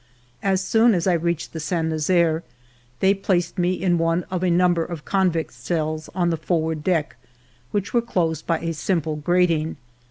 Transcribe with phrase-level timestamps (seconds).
[0.41, 2.41] As soon as I reached the Saint Nazaire,
[3.01, 7.17] they placed me in one of a number of convicts' cells on the forward deck,
[7.69, 9.77] which were closed by a simple grat ing.